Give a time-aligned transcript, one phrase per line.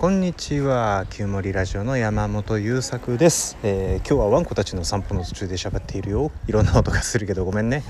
[0.00, 1.04] こんにちは。
[1.10, 6.30] 旧森ラジオの山本優作です、えー、今日はワンコたちの散歩の途中で喋っているよ。
[6.48, 7.82] いろんな音がするけどごめんね、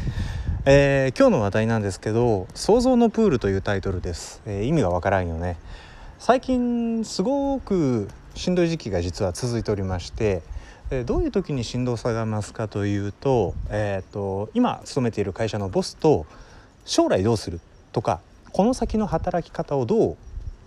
[0.65, 5.57] えー、今日の話題なんですけど想像のプールというタイトルです、えー、意味がわからんよね。
[6.19, 10.43] 最近すごくしんどい時期が実は続いておりまして
[11.07, 16.27] どういう時にしんどさが増すかというと,、えーと今勤めている会社のボスと
[16.85, 17.61] 将来どうする
[17.93, 18.19] とか
[18.51, 20.17] この先の働き方をどう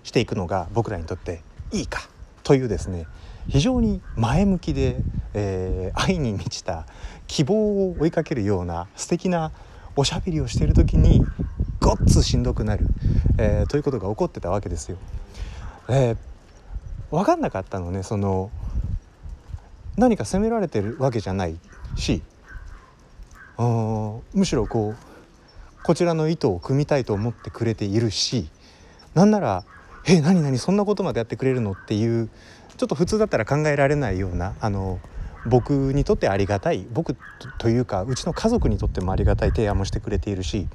[0.03, 1.41] していくのが僕らにとって
[1.71, 2.07] いいか
[2.43, 3.07] というですね
[3.47, 4.97] 非常に前向きで、
[5.33, 6.85] えー、愛に満ちた
[7.27, 7.55] 希望
[7.89, 9.51] を追いかけるような素敵な
[9.95, 11.25] おしゃべりをしている時に
[11.79, 12.87] ごっつしんどくなる、
[13.37, 14.97] えー、ということが起こってたわけですよ。
[15.89, 16.17] えー、
[17.11, 18.51] 分かんなかったのねその
[19.97, 21.59] 何か責められてるわけじゃない
[21.95, 22.23] し
[24.33, 28.49] むしろこうこちらの意図を組みたいと思ってくれているし
[29.13, 29.65] なんなら
[30.05, 32.29] 「え何何そんなことまでやってくれるの?」っていう
[32.77, 34.99] ちょっと普通だったら考えられないようなあの
[35.45, 37.15] 僕にとってありがたい僕
[37.57, 40.67] というかうちの家族にとってもありがたい提案もしてくれているし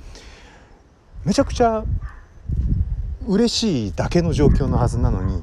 [1.24, 1.84] めちゃくちゃ
[3.26, 5.42] 嬉しいだけの状況のはずなのに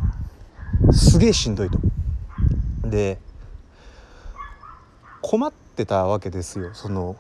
[0.92, 1.80] すげえしんどいと。
[2.84, 3.20] で
[5.22, 7.16] 困ってたわけですよその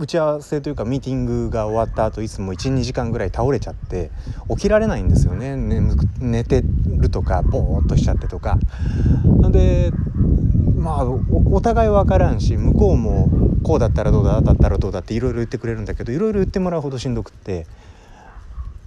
[0.00, 4.10] 打ち合わせというかミーティングが終わった後いつも12時間ぐらい倒れちゃって
[4.48, 5.56] 起きられないんですよね。
[6.18, 6.64] 寝て
[6.96, 8.58] るとかボーっとしちゃってとか。
[9.50, 9.92] で
[10.78, 13.28] まあお互い分からんし向こうも
[13.62, 17.66] こうだったらどうだだったらどうだっていろいろ言ってくれるんだけどいろいろ言ってもらうほどしんどくって。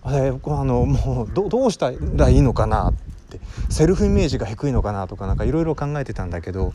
[0.05, 3.39] あれあのもうどうしたらいいのかなって。
[3.69, 6.73] セルフイメージが低いのかなとかなんかいろいろ考えてたんだけど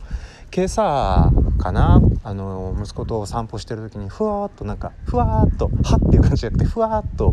[0.53, 7.31] 今朝かなあの息子と散歩してる時にふわっとなんかふわっとはっていう感じじゃなくてふわっと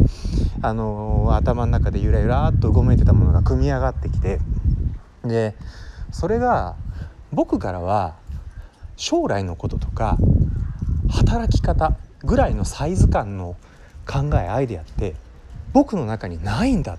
[0.61, 4.41] あの頭の中でゆらゆらっとうごめいてたものが組み上がってきて
[5.25, 5.55] で
[6.11, 6.77] それが
[7.33, 8.17] 僕からは
[8.97, 10.19] 将来のこととか
[11.11, 13.57] 働き方ぐらいのサイズ感の
[14.07, 15.15] 考えアイデアって
[15.73, 16.99] 僕の中にないんだっ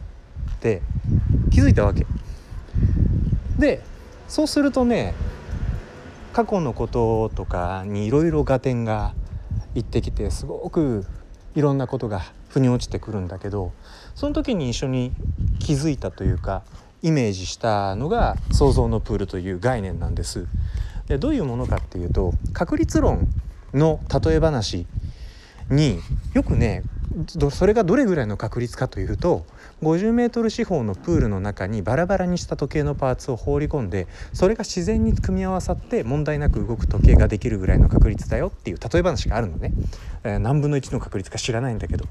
[0.59, 0.81] て
[1.52, 2.06] 気づいたわけ。
[3.57, 3.81] で
[4.28, 5.16] そうするとね
[6.38, 9.16] 過去のこととかにいろいろ合点が
[9.74, 11.03] いってきてすごく
[11.56, 13.74] いろんなことが腑に落ちてくるんだけど
[14.14, 15.14] その時に一緒に
[15.58, 16.62] 気づいたというか
[17.02, 20.46] イメージしたのが想像のプールという概念なんです。
[21.08, 23.28] でどういうものかっていうと確率論
[23.74, 24.86] の例え話
[25.72, 26.00] に
[26.36, 26.84] よくね
[27.51, 29.45] それがどれぐらいの確率かというと
[29.81, 39.72] 50m 四方のプールの中にバラバラにした時計のパーツを放り込んでそれが自然に組み合わさって問題なく動く時計ができるぐらいの確率だよっていう例え話があるのね、
[40.23, 42.06] えー、何分の1の確率か知らないんだけど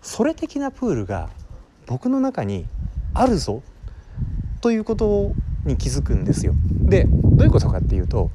[0.00, 1.30] それ的なプールが
[1.86, 2.66] 僕の中に
[3.14, 3.62] あるぞ
[4.60, 5.32] ということ
[5.64, 6.54] に気づくんですよ。
[6.70, 8.30] でどういうことかっていうと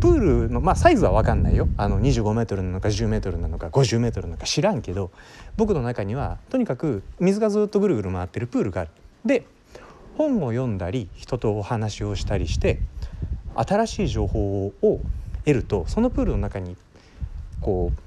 [0.00, 5.10] プールのまあサイズは分かんないよあの 25m なのか 10m なのか 50m なのか知らんけど
[5.56, 8.90] 僕の中にはとにかく水がずっとぐるぐる回ってるプールがある。
[9.24, 9.44] で
[10.16, 12.80] 本を読んだり人とお話をしたりして
[13.54, 15.00] 新しい情報を
[15.44, 16.76] 得るとそのプールの中に
[17.60, 17.98] こう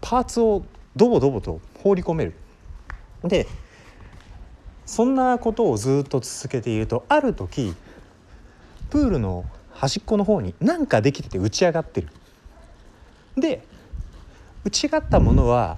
[0.00, 0.64] パーツを
[0.96, 2.34] ドボドボと放り込める。
[3.24, 3.46] で
[4.84, 7.74] そんなことをずっと続けているとある時
[8.90, 9.44] プールの
[9.82, 12.06] 端っこの方に何かできてて打ち上がってる。
[13.36, 13.64] で
[14.64, 15.76] 打ち上がったものは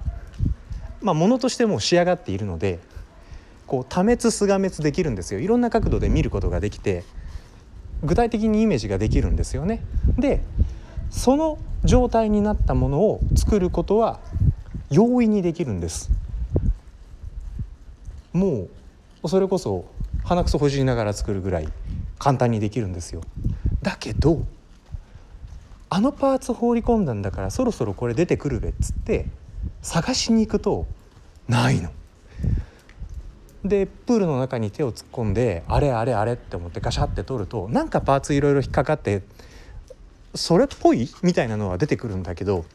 [1.01, 2.77] まあものとしても仕上がっているので
[3.65, 7.03] こう多滅すが滅できるんですよいろんな角度で見ることができて
[8.03, 9.83] 具体的にイメージができるんですよね。
[10.19, 10.43] で
[11.09, 14.19] その状態になったものを作ることは
[14.91, 16.11] 容易にできるんです。
[18.33, 18.67] も
[19.23, 19.85] うそれこそ
[20.23, 21.69] 鼻くそほじりながら作るぐらい
[22.19, 23.21] 簡単にできるんですよ。
[23.85, 24.43] だけど
[25.91, 29.27] あのパーツ放り込んだんだからそろそろこれ出てくるべっつって
[29.83, 30.87] 探しに行くと
[31.47, 31.91] ないの。
[33.63, 39.21] でプールの中に手を突っ込んであれあれあれって思ってガシャって取るとなんかパーツいろいろ引っかかって
[40.33, 41.07] それっぽい？
[41.21, 42.65] みたいなのは出てくるんだけど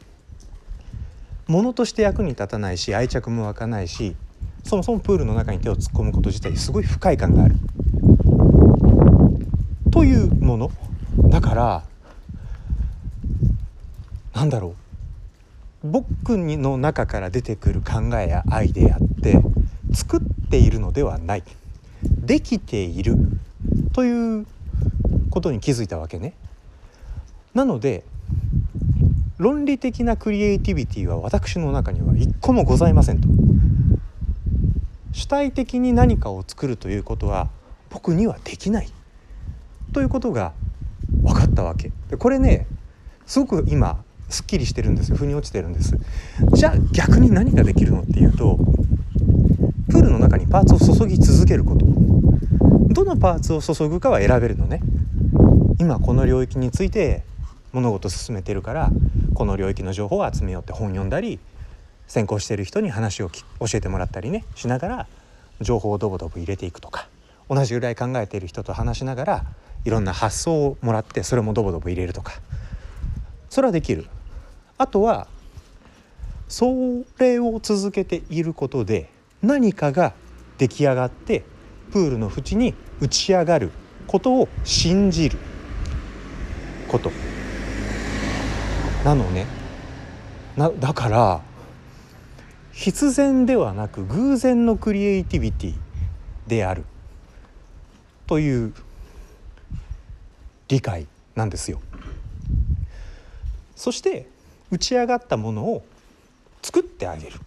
[1.47, 4.15] 物として役に立たないし愛着も湧かないし
[4.63, 7.55] そもそもプールの中に手を突っ込むこと自体すごい不快感がある。
[9.91, 10.71] というもの
[11.29, 11.83] だから
[14.33, 14.75] なんだろ
[15.83, 19.41] う僕の中から出てくる考えやアイデアって
[19.93, 20.19] 作っ
[20.49, 21.43] ているのではない
[22.03, 23.15] できている
[23.93, 24.45] という
[25.29, 26.33] ことに気づいたわけね。
[27.53, 28.03] なので
[29.37, 33.27] 論理的なクリエイティビティは私の中には一個もございませんと。
[35.13, 37.49] 主体的に何かを作るということは
[37.89, 38.89] 僕にはできない
[39.93, 40.53] ということが
[41.21, 41.91] 分かったわけ。
[42.09, 42.67] でこれね
[43.25, 45.17] すごく今すっきりしてるんですよ。
[45.17, 45.97] 腑に落ちてるんです。
[46.53, 48.57] じゃあ逆に何ができるのっていうと
[49.89, 51.85] プールの中にパーツを注ぎ続けること。
[52.93, 54.81] どのパーツを注ぐかは選べるのね。
[55.79, 57.23] 今この領域について
[57.71, 58.91] 物事を進めてるから
[59.33, 61.39] この領域の情報を集めようって本読んだり
[62.07, 63.39] 先行してる人に話を教
[63.73, 65.07] えてもらったりねしながら
[65.61, 67.07] 情報をドボドボ入れていくとか
[67.49, 69.45] 同じぐらい考えている人と話しながら
[69.85, 72.33] いろんな発想をもらってそれもドボドボ入れるとか。
[73.49, 74.07] それはできる。
[74.77, 75.27] あとは
[76.47, 79.09] それを続けていることで
[79.41, 80.13] 何かが
[80.57, 81.43] 出来上がって
[81.91, 83.71] プールの縁に打ち上がる
[84.07, 85.37] ことを信じる。
[86.87, 87.11] こと。
[89.03, 89.45] なのね。
[90.57, 91.41] なだから
[92.71, 95.75] 必然ではなく偶然のクリエイティビティ
[96.47, 96.85] である。
[98.27, 98.73] という
[100.71, 101.81] 理解なんですよ。
[103.75, 104.27] そして
[104.71, 105.83] 打ち上がったものを
[106.63, 107.39] 作ってあげる。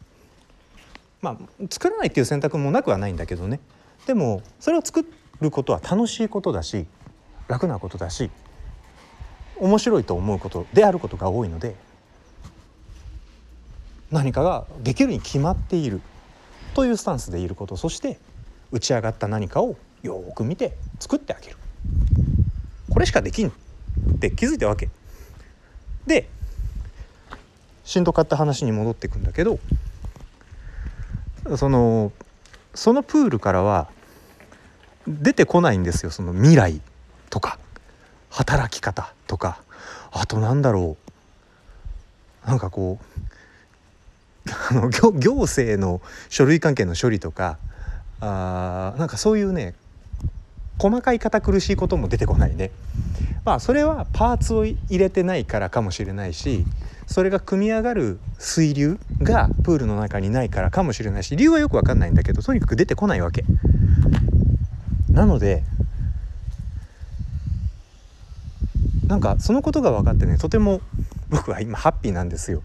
[1.24, 3.58] まあ作らないっていう選択もなくはないんだけどね
[4.06, 5.06] でもそれを作
[5.40, 6.84] ることは楽しいことだし
[7.48, 8.30] 楽なことだし
[9.56, 11.76] 面白いと思うことであることが多いので
[14.10, 16.02] 何かができるに決まっている
[16.74, 18.18] というスタンスでいることそして
[18.70, 21.56] 打ち上がった何かをよく見て作ってあげる
[22.94, 23.52] これしかできんっ
[24.20, 24.88] て気づいたわけ。
[26.06, 26.28] で
[27.84, 29.58] しんどかった話に戻っていくんだけど
[31.56, 32.12] その
[32.74, 33.88] そのプールからは
[35.06, 36.80] 出てこないんですよその未来
[37.28, 37.58] とか
[38.30, 39.60] 働き方とか。
[40.16, 40.96] あとなんだろ
[42.46, 42.48] う。
[42.48, 42.98] なんかこ
[44.46, 47.58] う あの行行政の書類関係の処理とか
[48.20, 49.74] あなんかそういうね
[50.78, 52.70] 細かい堅苦しいことも出てこないね。
[53.44, 56.64] まあそれはパーツを入れてないからかもしれないし
[57.06, 63.44] それが組み上がる水流がプールの中にないからかもしれないし理由はよく分かんないんだけどとにかく出てこないわけ。
[65.10, 65.62] なので
[69.06, 70.80] なんかそのことが分かってねとても
[71.28, 72.62] 僕は今ハッピーなんですよ。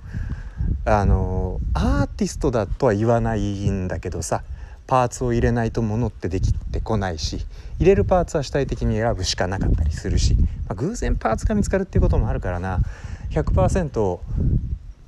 [0.86, 4.44] あのアーティストだとは言わないんだけどさ
[4.90, 7.46] パーツを入れないと物ってできてこないし
[7.78, 12.80] 入れるパーツは主体的に選ぶしかなかったりするし、まあ、偶然パーツが見つかるっていうこともあるからな。
[13.30, 14.20] 100%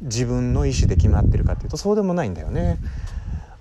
[0.01, 2.77] 自分の意思で決まってるかっていうとそうでもないんだよね。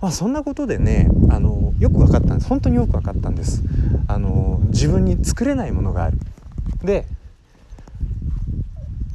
[0.03, 2.49] まあ、そんなことでねあのよく分かったんです。
[2.49, 3.63] 本当によく分かったんです。
[4.07, 6.19] あの自分に作れないものがある。
[6.85, 7.07] で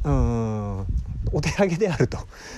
[0.02, 0.65] うん
[1.36, 2.16] お手上げであると。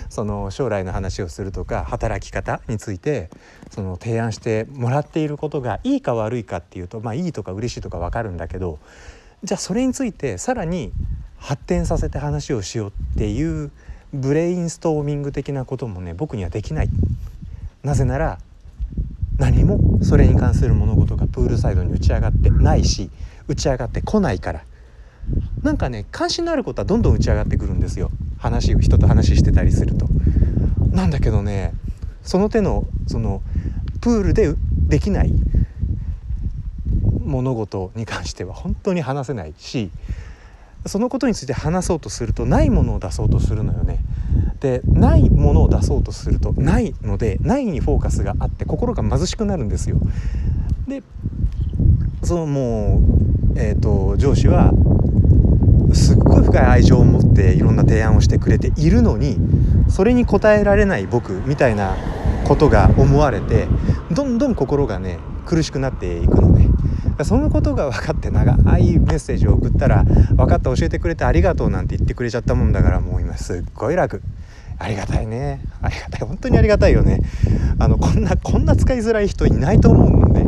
[0.08, 3.28] その将来の話をするとか働き方について
[3.70, 8.78] その提案してもらっていることがいいか悪いかっていうとまあいいとか嬉しいとか分かるんだけど
[9.42, 10.92] じゃあそれについてさらに
[11.38, 13.72] 発展させて話をしようっていう
[14.14, 16.88] ブレインストーミング的なこともね僕にはできない。
[17.82, 18.38] なぜなら
[19.38, 23.10] 何もそれに関する物事がプールサイドに打ち上がってないし
[23.48, 24.64] 打ち上がってこないから。
[25.62, 28.10] なんかね関心のあることはどんどん打ち上がってくるんですよ。
[28.38, 30.08] 話を人と話してたりすると。
[30.90, 31.75] なんだけどね
[32.23, 33.43] その手のその
[34.00, 34.55] プールで
[34.88, 35.32] できない
[37.25, 39.91] 物事に関しては本当に話せないし
[40.86, 43.98] そのことについて話そうとするとないものを出そうとするのよね。
[44.60, 49.98] でないものを出そうとするとないのでないにフォーカスがあって心が貧しくなるんですよ。
[50.89, 51.03] で
[52.24, 53.01] そのも
[53.55, 54.72] う、えーと、上司は
[55.94, 59.38] すっごい深い愛情を持っていろんな提案をしてくれているのに
[59.88, 61.96] それに応えられない僕みたいな
[62.44, 63.68] ことが思われて
[64.10, 66.68] どんどん心がね苦しくなっていくのね。
[67.24, 70.04] そのことが分かって長いメッセージを送ったら
[70.36, 74.22] 「分かった教えてくれてありがとう」なんて言ってくれちゃったもんだからもう今すっごい楽。
[74.78, 75.60] ありがたいね。
[75.82, 76.20] ありがたい。
[76.28, 77.20] 本当にありがたいよね。
[77.80, 80.46] あのこんなこんな使いづらい人いないと思うもんね。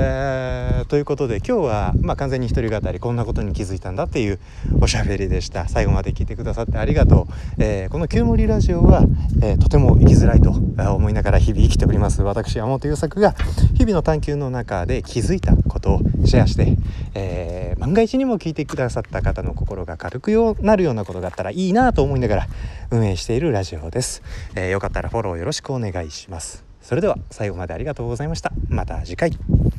[0.00, 4.38] えー、ということで今日は、まあ、完全に一人語りこんなことに気づいたんだっていう
[4.80, 5.68] おしゃべりでした。
[5.68, 9.02] 最後まで聞いてくださってありがとう、えー、この「旧森ラジオは」
[9.42, 13.34] えー、とても生きづらいと思いながら日々生きております私山本優作が
[13.74, 16.76] 日々の探求の中で気づいたことをシェアして、
[17.14, 22.46] え万が一にも聞いてくださった方の心が軽くよなるようなことがあったらいいなと思いながら
[22.90, 24.22] 運営しているラジオです、
[24.54, 26.68] えよかったらフォローよろしくお願いします。
[26.88, 29.77] それでは最後までありがとうございましたまた次回。